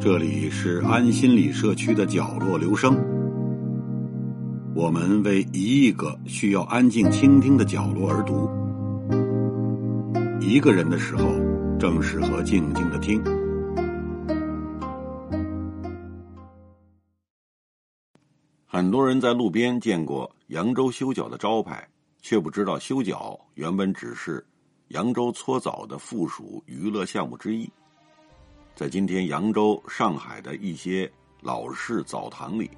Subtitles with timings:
[0.00, 2.94] 这里是安心理社区的角落，留声。
[4.74, 8.50] 我们为一亿个需要安静倾听的角落而读。
[10.40, 11.32] 一个人的时候，
[11.78, 13.22] 正适合静静的听。
[18.84, 21.88] 很多人在路边见过扬州修脚的招牌，
[22.20, 24.46] 却不知道修脚原本只是
[24.88, 27.66] 扬州搓澡的附属娱乐项目之一。
[28.74, 32.70] 在今天扬州、上海的一些老式澡堂里，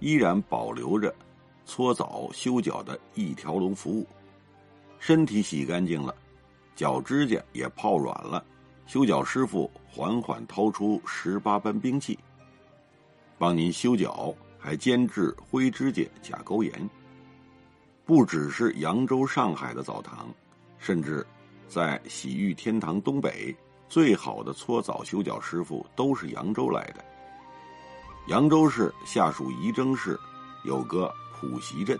[0.00, 1.14] 依然保留着
[1.66, 4.06] 搓澡修脚的一条龙服务。
[4.98, 6.14] 身体洗干净了，
[6.74, 8.42] 脚指甲也泡软了，
[8.86, 12.18] 修脚师傅缓缓掏出十八般兵器，
[13.36, 14.34] 帮您修脚，
[14.66, 16.72] 还监制灰指甲、甲沟炎。
[18.04, 20.28] 不只是扬州、上海的澡堂，
[20.76, 21.24] 甚至
[21.68, 23.54] 在洗浴天堂东北。
[23.88, 27.04] 最好的搓澡修脚师傅都是扬州来的。
[28.26, 30.18] 扬州市下属仪征市，
[30.64, 31.96] 有个普习镇。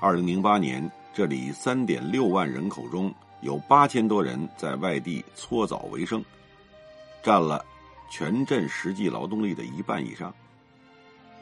[0.00, 6.20] 二零零八年，这里三点六万人口中有八千多人在外地搓澡为生，
[7.22, 7.64] 占了
[8.10, 10.34] 全镇实际劳动力的一半以上。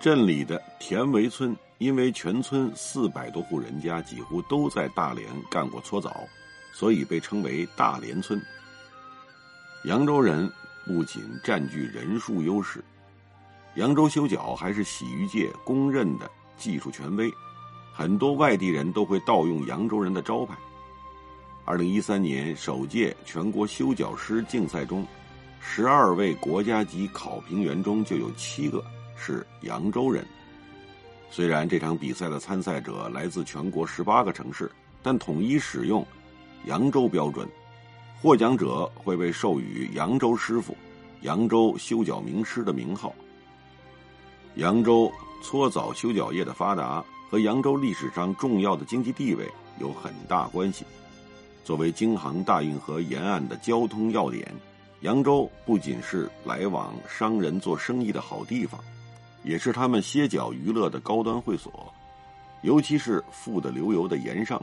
[0.04, 6.28] 镇里的田围村，因为全村四百多户人家几乎都在大连干过搓澡，
[6.74, 8.38] 所以被称为大连村。
[9.84, 10.46] 扬州人
[10.84, 12.84] 不仅占据人数优势，
[13.76, 17.32] 扬州修脚还是洗浴界公认的技术权威，
[17.90, 20.54] 很多外地人都会盗用扬州人的招牌。
[21.64, 25.06] 二零一三年首届全国修脚师竞赛中，
[25.60, 28.84] 十二位国家级考评员中就有七个
[29.16, 30.24] 是扬州人。
[31.30, 34.70] 虽然这场比赛的参赛者来自全国十八个城市，
[35.02, 36.06] 但统一使用
[36.66, 37.48] 扬州标准。
[38.22, 40.76] 获奖者会被授予“扬州师傅
[41.22, 43.14] ”“扬州修脚名师”的名号。
[44.54, 45.12] 扬州
[45.42, 49.46] 搓澡修脚业的发达和扬州历史上重要的经济地位
[49.78, 50.86] 有很大关系。
[51.64, 54.50] 作为京杭大运河沿岸的交通要点，
[55.00, 58.80] 扬州不仅是来往商人做生意的好地方，
[59.44, 61.92] 也是他们歇脚娱乐的高端会所。
[62.62, 64.60] 尤其是富得流油的盐商。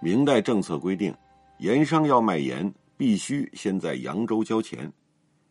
[0.00, 1.14] 明代政策规定。
[1.58, 4.92] 盐商要卖盐，必须先在扬州交钱，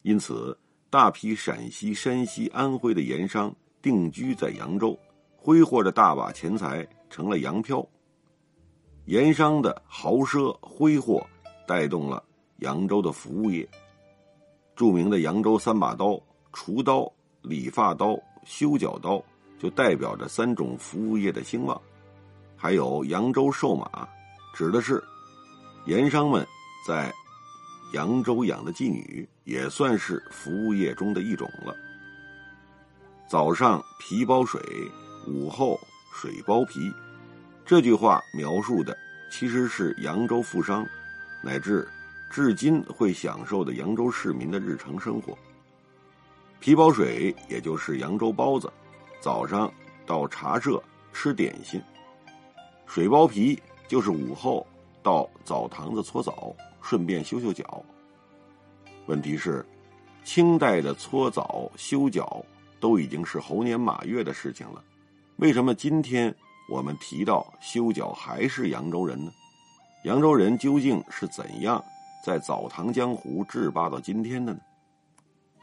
[0.02, 0.56] 因此
[0.90, 5.00] 大批陕西、山西、安徽的盐商定居在扬州，
[5.38, 7.88] 挥霍着大把钱财，成了洋漂。
[9.06, 11.26] 盐商的豪奢挥霍，
[11.66, 12.22] 带动了
[12.58, 13.68] 扬州的服务业。
[14.76, 16.20] 著名的扬州三把刀——
[16.52, 17.10] 厨刀、
[17.44, 19.24] 理发刀、修脚刀，
[19.60, 21.80] 就代表着三种服务业的兴旺。
[22.56, 24.08] 还有扬州瘦马，
[24.56, 25.04] 指的是。
[25.86, 26.48] 盐商们
[26.88, 27.14] 在
[27.92, 31.76] 扬州养的妓女，也算是服务业中的一种了。
[33.28, 34.62] 早上皮包水，
[35.28, 35.78] 午后
[36.14, 36.90] 水包皮，
[37.66, 38.98] 这句话描述的
[39.30, 40.88] 其实是扬州富商
[41.44, 41.86] 乃至
[42.32, 45.38] 至今会享受的扬州市民的日常生活。
[46.64, 48.72] 皮包水也就是扬州包子，
[49.20, 49.70] 早上
[50.06, 50.82] 到茶社
[51.12, 51.78] 吃点心；
[52.86, 54.66] 水包皮就是午后。
[55.02, 57.84] 到澡堂子搓澡，顺便修修脚。
[59.08, 59.66] 问题是，
[60.24, 62.42] 清代的搓澡修脚
[62.80, 64.82] 都已经是猴年马月的事情了，
[65.36, 66.34] 为什么今天
[66.70, 69.30] 我们提到修脚还是扬州人呢？
[70.06, 71.84] 扬州人究竟是怎样
[72.26, 74.60] 在澡堂江湖制霸到今天的呢？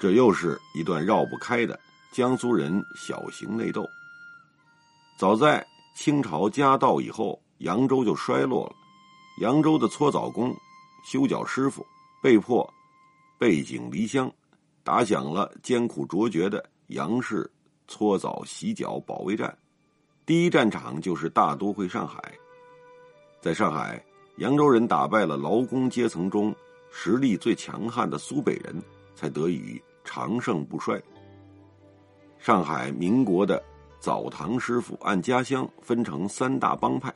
[0.00, 1.78] 这又是一段绕不开的
[2.10, 3.86] 江苏人小型内斗。
[5.18, 8.74] 早在清朝嘉道以后，扬州就衰落了。
[9.42, 10.56] 扬州的搓澡工、
[11.04, 11.86] 修脚师傅
[12.22, 12.66] 被迫
[13.38, 14.32] 背井离乡，
[14.82, 17.48] 打响了艰苦卓绝的杨氏
[17.86, 19.54] 搓澡洗脚保卫战。
[20.24, 22.32] 第一战场就是大都会上海。
[23.42, 24.02] 在上海，
[24.38, 26.54] 扬州人打败了劳工阶层中
[26.90, 28.82] 实力最强悍的苏北人，
[29.14, 31.02] 才得以长盛不衰。
[32.38, 33.62] 上海民国的
[33.98, 37.14] 澡堂师傅按家乡分成三大帮派：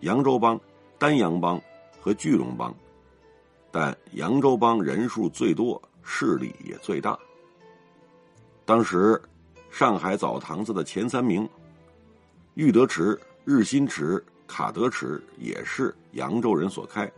[0.00, 0.60] 扬州帮。
[0.98, 1.60] 丹阳帮
[2.00, 2.74] 和聚龙帮，
[3.70, 7.18] 但扬州帮人数最多，势力也最大。
[8.64, 9.20] 当时，
[9.70, 11.46] 上海澡堂子的前三名，
[12.54, 17.12] 玉德池、日新池、卡德池也是扬州人所开。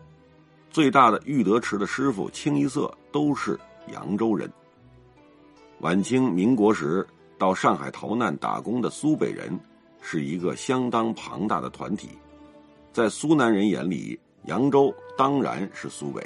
[0.73, 3.57] 最大的玉德池的师傅清一色都是
[3.93, 4.53] 扬州人。
[5.81, 7.07] 晚清民国时
[7.39, 9.57] 到上海逃难打工的苏北人，
[10.01, 12.09] 是一个相当庞大的团体，
[12.93, 16.21] 在苏南人眼里，扬州当然是苏北。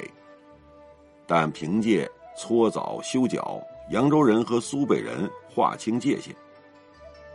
[1.27, 3.61] 但凭借搓澡修脚，
[3.91, 6.35] 扬州人和苏北人划清界限。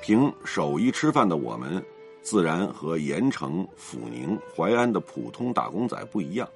[0.01, 1.81] 凭手艺吃饭的我们，
[2.21, 6.49] 自然和盐城、阜宁、淮安的普通打工仔不一样。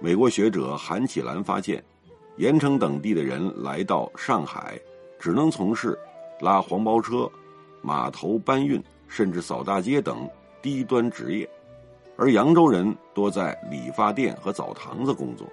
[0.00, 1.82] 美国学者韩启兰发现，
[2.36, 4.78] 盐城等地的人来到上海，
[5.20, 5.96] 只能从事
[6.40, 7.30] 拉黄包车、
[7.80, 10.28] 码头搬运，甚至扫大街等
[10.60, 11.48] 低端职业，
[12.16, 15.46] 而扬州人多在理发店和澡堂子工作，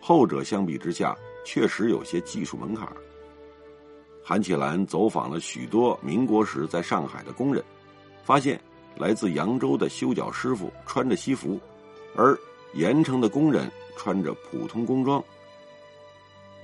[0.00, 2.88] 后者相比之下确实有些技术门槛。
[4.24, 7.62] 韩启兰走访了许多民国时在上海的工人，
[8.24, 8.60] 发现
[8.96, 11.60] 来自扬州的修脚师傅穿着西服，
[12.16, 12.36] 而
[12.74, 15.22] 盐城的工人穿着普通工装。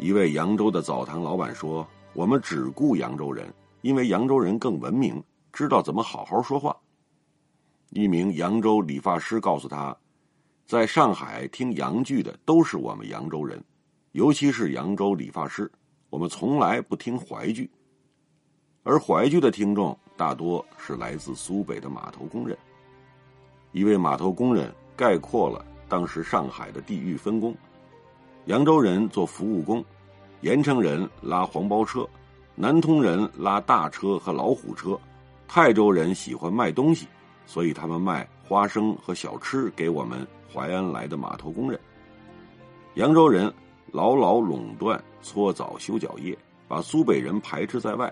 [0.02, 5.22] 一位扬州的澡堂老板说：“我们只雇扬州人，因为扬州人更文明，
[5.52, 6.76] 知道怎么好好说话。”
[7.90, 9.96] 一名扬州理发师告诉他
[10.66, 13.62] ：“在上海听洋剧的都是我们扬州人，
[14.10, 15.70] 尤其是扬州理发师。”
[16.10, 17.70] 我们从来不听淮剧，
[18.82, 22.58] 而淮剧的听众大多是来自苏北的码头工人。
[23.70, 27.56] 一位码头工人概括了当时上海的地域分工：
[28.46, 29.84] 扬州人做服务工，
[30.40, 32.08] 盐城人拉黄包车，
[32.54, 34.98] 南通人拉大车和老虎车，
[35.46, 37.06] 泰州人喜欢卖东西，
[37.46, 41.78] 所以他们卖花生和小吃给我们淮安来的码头工人。
[42.94, 43.52] 扬州人。
[43.92, 46.34] 牢牢垄断搓澡修脚业，
[46.66, 48.10] 把苏北人排斥在外，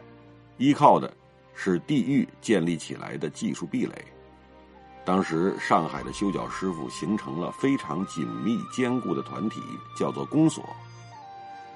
[0.59, 1.11] 依靠的
[1.55, 3.95] 是地域建立起来的技术壁垒。
[5.05, 9.61] 当时上海的修脚师傅形成了非常紧密坚固的团体，
[9.97, 10.65] 叫做公所。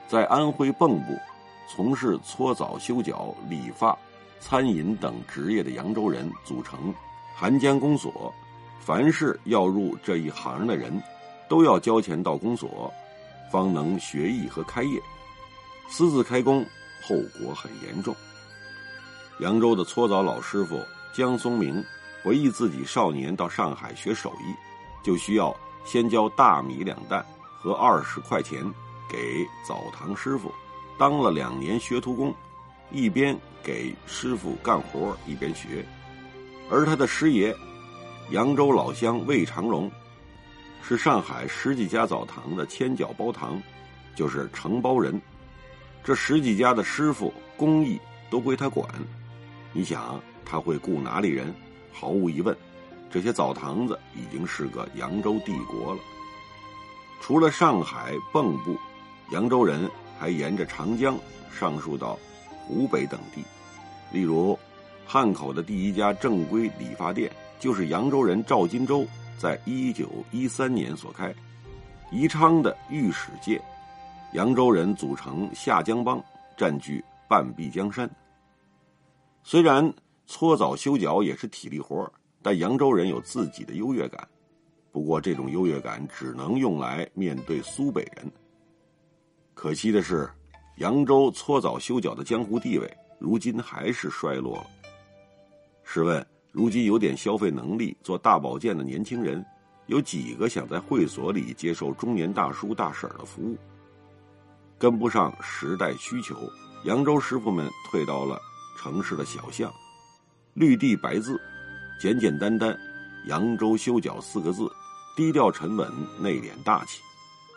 [0.07, 1.19] 在安徽蚌埠，
[1.69, 3.97] 从事搓澡修脚、理发、
[4.41, 6.95] 餐饮等职业的扬州人组成
[7.35, 8.33] 韩江公所，
[8.79, 11.03] 凡是要入这一行的人，
[11.49, 12.93] 都要交钱到公所。
[13.51, 15.01] 方能学艺和开业，
[15.89, 16.65] 私自开工
[17.03, 18.15] 后果很严重。
[19.41, 20.81] 扬州的搓澡老师傅
[21.15, 21.85] 江松明
[22.25, 24.55] 回忆自己少年到上海学手艺，
[25.03, 25.55] 就需要
[25.85, 27.25] 先交大米两担
[27.61, 28.65] 和二十块钱
[29.11, 30.51] 给澡堂师傅，
[30.99, 32.35] 当了两年学徒工，
[32.91, 35.85] 一边给师傅干活一边学。
[36.71, 37.55] 而他的师爷，
[38.31, 39.93] 扬州老乡魏长荣。
[40.83, 43.63] 是上海十几家澡堂的千脚包堂，
[44.15, 45.21] 就是承包人。
[46.03, 48.01] 这十几家的师傅工艺
[48.31, 48.87] 都归他管。
[49.73, 51.55] 你想他会雇哪里人？
[51.95, 52.55] 毫无疑问，
[53.11, 56.01] 这些澡堂子已经是个扬州帝国了。
[57.21, 58.77] 除了上海蚌埠，
[59.31, 59.89] 扬州人
[60.19, 61.17] 还沿着长江
[61.51, 62.19] 上溯到
[62.51, 63.43] 湖北等地。
[64.13, 64.59] 例如，
[65.07, 69.07] 汉口的第一家正规理发店就是扬州人赵金洲。
[69.37, 71.35] 在一九一三年所开，
[72.11, 73.61] 宜昌的御史界，
[74.33, 76.23] 扬州人组成下江帮，
[76.57, 78.09] 占据半壁江山。
[79.43, 79.93] 虽然
[80.27, 82.11] 搓澡修脚也是体力活
[82.43, 84.29] 但扬州人有自己的优越感。
[84.93, 88.31] 不过这种优越感只能用来面对苏北人。
[89.55, 90.29] 可惜的是，
[90.77, 94.67] 扬州搓澡修脚的江湖地位，如今还是衰落了。
[95.83, 96.25] 试问？
[96.53, 99.45] 如今有点消费能力、做大保健的年轻人，
[99.87, 103.57] 有几个想在会所里接受中年大叔大婶的服务？
[104.79, 106.37] 跟不上时代需求，
[106.85, 108.39] 扬州师傅们退到了
[108.79, 109.73] 城市的小巷，
[110.55, 111.41] 绿地白字，
[111.99, 112.79] 简简单单
[113.27, 114.71] ，“扬州修脚”四个字，
[115.17, 117.01] 低调沉稳、内敛大气，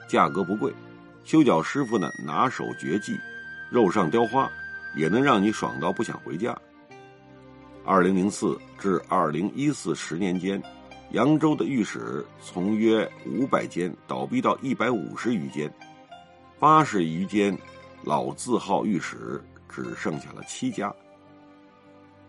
[0.09, 0.73] 价格不贵。
[1.23, 3.15] 修脚师傅呢，拿手绝技，
[3.69, 4.49] 肉上雕花，
[4.95, 6.57] 也能让你爽到不想回家。
[7.85, 10.59] 二零零四至二零一四十年间，
[11.11, 15.71] 扬州的御史从约五百间倒闭到一百五十余间，
[16.57, 17.55] 八十余间
[18.03, 19.39] 老字号御史
[19.69, 20.91] 只剩下了七家。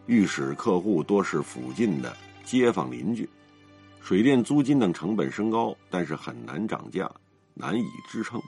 [0.09, 3.29] 御史客户多是附近的街坊邻居，
[4.00, 7.11] 水电租金等成本升高，但是很难涨价，
[7.53, 8.41] 难以支撑。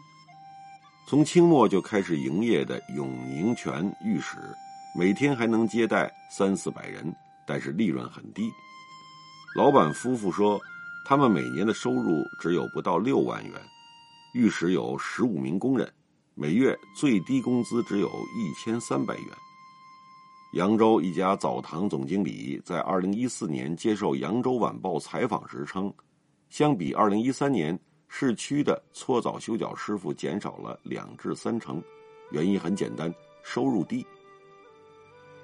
[1.06, 4.38] 从清末就开始营业的永宁泉御史。
[4.96, 7.14] 每天还能接待三四百人，
[7.46, 8.50] 但是利润很低。
[9.54, 10.58] 老板夫妇说，
[11.06, 13.52] 他们每年的收入只有不到六万元。
[14.32, 15.92] 御史有十五名工人，
[16.34, 19.26] 每月最低工资只有一千三百元。
[20.52, 25.92] 扬州一家澡堂总经理在二零一四年接受《扬州晚报》采访时称，
[26.48, 27.78] 相比二零一三年，
[28.08, 31.80] 市区的搓澡修脚师傅减少了两至三成，
[32.32, 33.14] 原因很简单，
[33.44, 34.04] 收入低。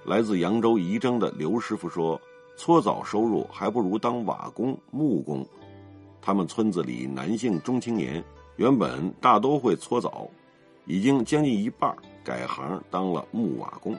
[0.04, 2.20] 来自扬州仪征的刘师傅说
[2.58, 5.46] ：“搓澡收入还不如当瓦工、木工。
[6.20, 8.22] 他们村子里男性中青年
[8.56, 10.28] 原本大都会搓澡，
[10.84, 13.96] 已经将近一半改行当了木瓦工。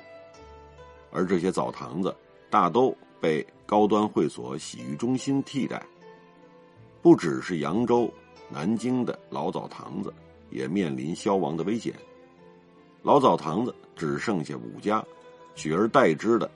[1.12, 2.16] 而这些澡堂子
[2.50, 5.82] 大都被高端会所洗浴中心替代。
[7.02, 8.12] 不只是扬州、
[8.50, 10.14] 南京的老澡堂子，
[10.50, 11.94] 也面临消亡的危险。
[13.04, 15.04] 老澡堂子只剩下五家。”
[15.58, 16.48] 取而代之的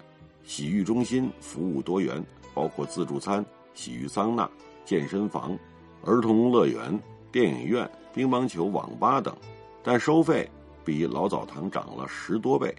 [0.43, 3.43] 洗浴中心服务多元，包括自助餐、
[3.73, 4.47] 洗浴桑拿、
[4.85, 5.57] 健身房、
[6.03, 6.99] 儿童乐园、
[7.31, 9.35] 电影院、乒乓球网吧等，
[9.81, 10.47] 但收费
[10.85, 12.71] 比老澡堂涨了十多倍。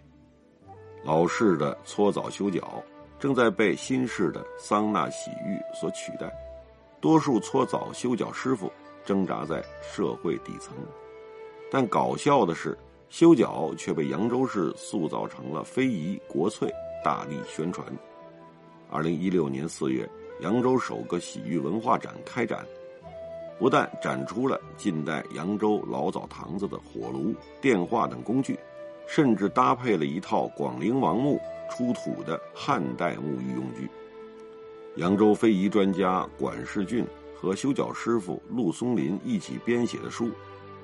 [1.04, 2.82] 老式的搓澡修脚
[3.18, 6.32] 正在被新式的桑拿洗浴所取代，
[7.00, 8.70] 多数搓澡修脚师傅
[9.04, 10.74] 挣扎在社会底层，
[11.70, 12.76] 但搞笑的是。
[13.08, 16.72] 修脚却被扬州市塑造成了非遗国粹，
[17.04, 17.86] 大力宣传。
[18.88, 20.08] 二零一六年四月，
[20.40, 22.64] 扬州首个洗浴文化展开展，
[23.58, 28.58] 不但展出了近代扬州老澡堂子的火炉、电话等工具，
[29.14, 31.38] 甚至搭配了一套广陵王墓
[31.70, 33.86] 出土的汉代沐浴用具。
[34.96, 40.26] 扬州非遗专家管世俊和修脚师傅陆松林一起编写的书《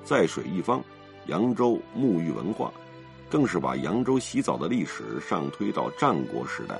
[0.03, 0.79] 在水一方》。
[1.25, 2.71] 扬州沐浴文化，
[3.29, 6.79] 更是把扬州洗澡的历史上推到战国时代，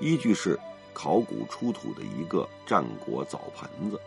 [0.00, 0.58] 依据是
[0.92, 3.98] 考古出土的一个战国澡盆子。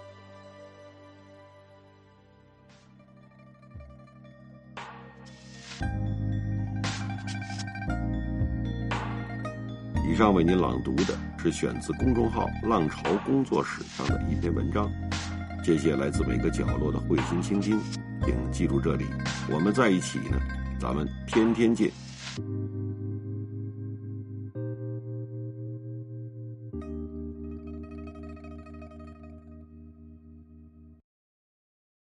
[10.20, 14.92] 上为您朗读的是选自公众号“浪潮工作室”上的一篇文章，
[15.64, 17.80] 谢谢来自每个角落的慧心倾听。
[18.26, 19.06] 请记住这里，
[19.50, 20.38] 我们在一起呢，
[20.78, 21.90] 咱们天天见。